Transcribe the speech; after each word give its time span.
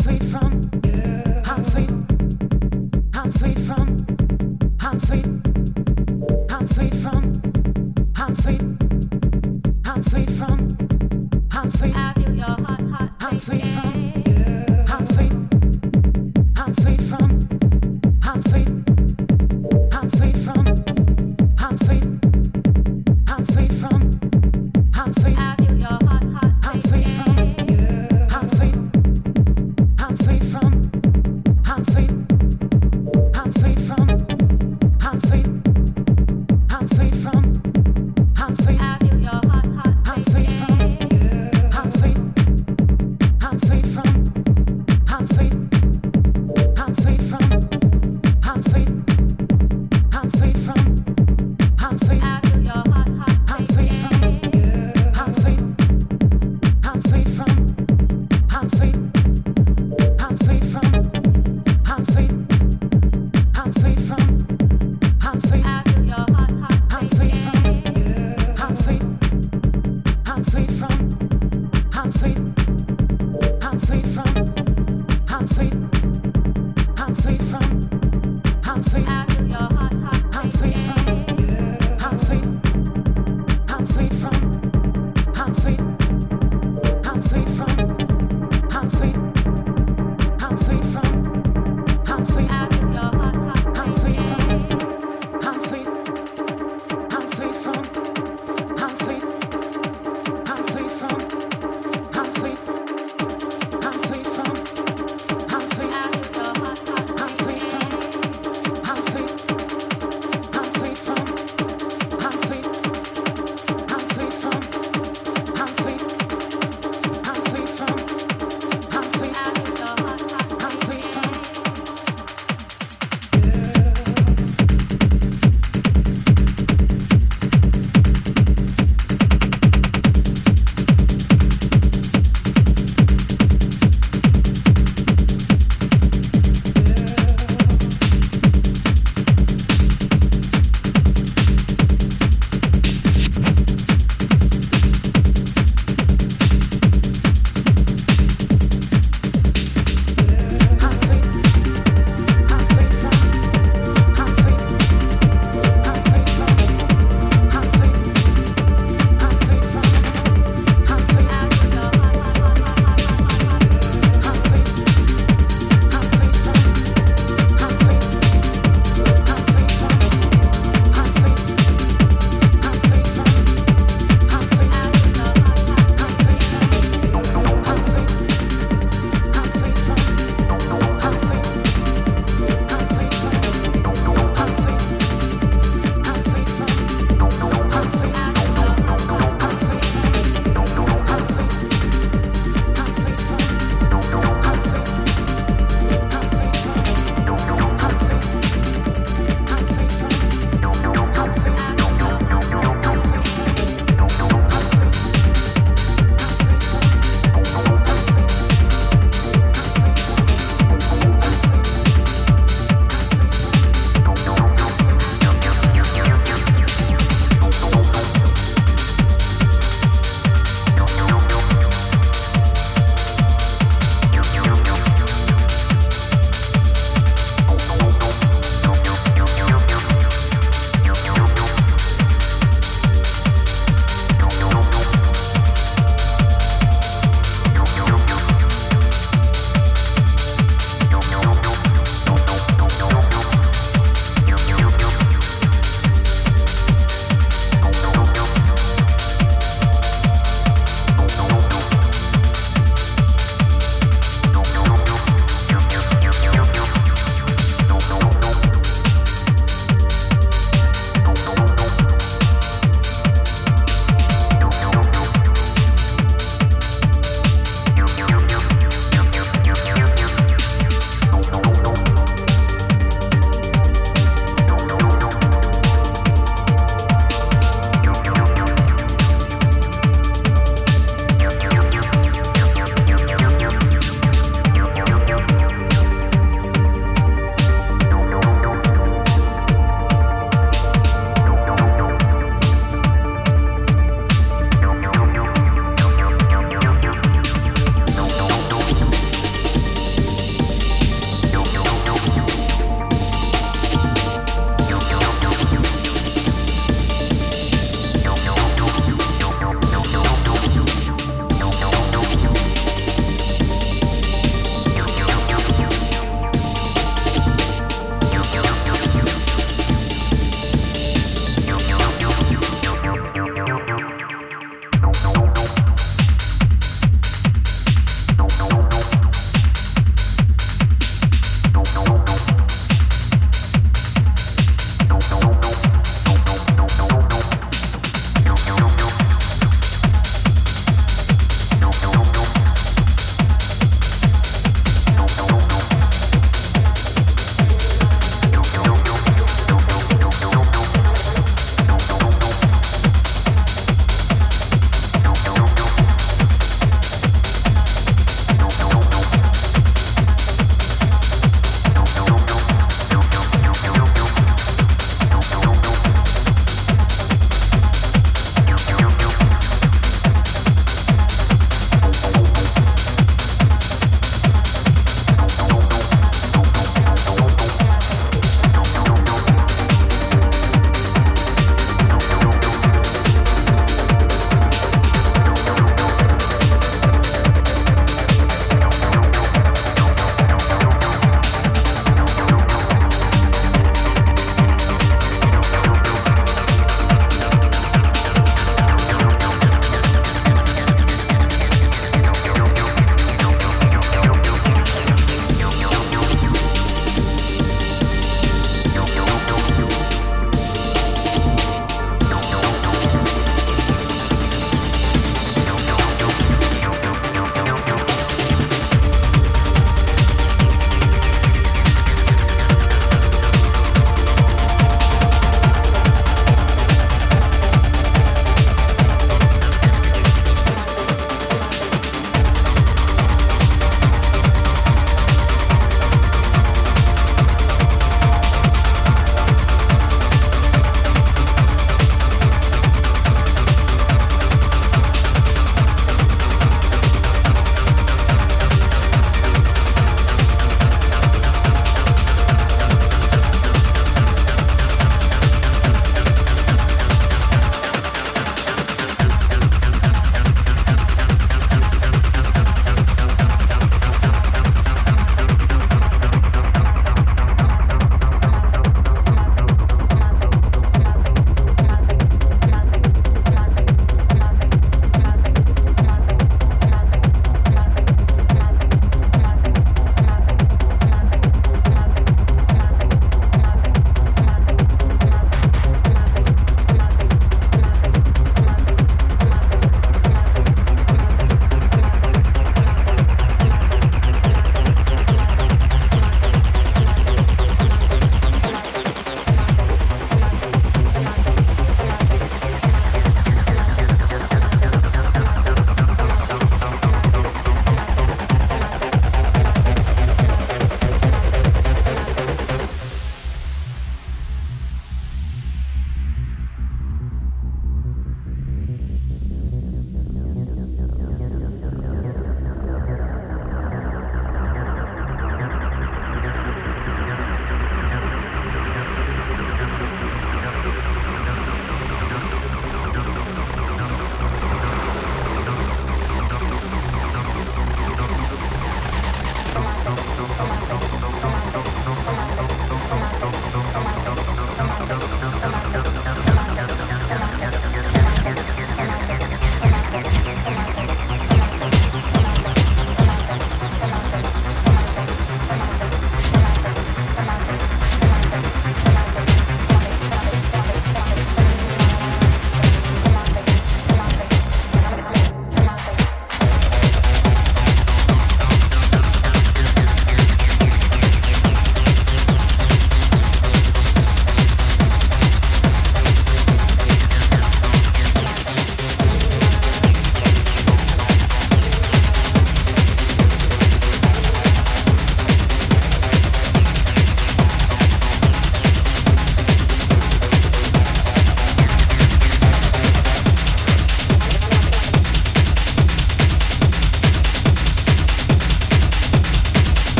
afraid 0.00 0.24
from? 0.24 0.75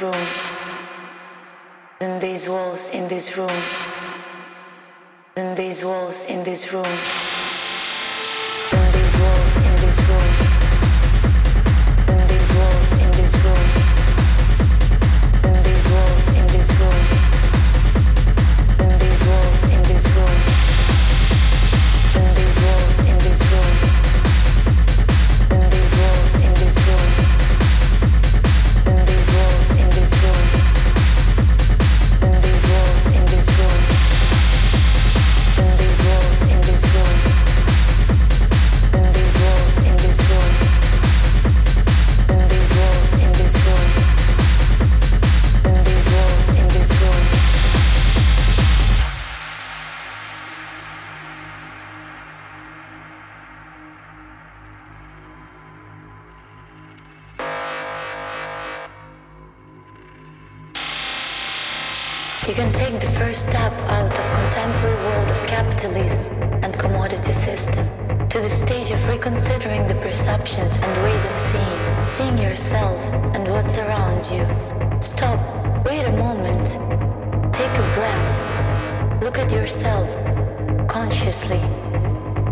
This 0.00 0.16
room, 0.16 0.26
in 2.00 2.18
these 2.20 2.48
walls 2.48 2.90
in 2.90 3.08
this 3.08 3.36
room, 3.36 3.50
in 5.36 5.54
these 5.54 5.84
walls 5.84 6.24
in 6.26 6.42
this 6.42 6.72
room. 6.72 7.49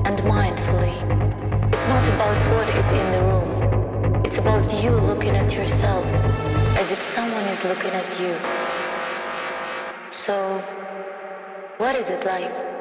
And 0.07 0.19
mindfully. 0.21 0.97
It's 1.73 1.87
not 1.87 2.07
about 2.09 2.41
what 2.53 2.69
is 2.77 2.93
in 2.93 3.13
the 3.13 3.23
room. 3.31 4.23
It's 4.25 4.39
about 4.39 4.73
you 4.83 4.91
looking 4.91 5.37
at 5.37 5.55
yourself 5.55 6.05
as 6.79 6.93
if 6.93 7.01
someone 7.01 7.45
is 7.45 7.65
looking 7.65 7.91
at 7.91 8.09
you. 8.21 8.37
So, 10.11 10.59
what 11.79 11.97
is 11.97 12.11
it 12.11 12.25
like? 12.25 12.78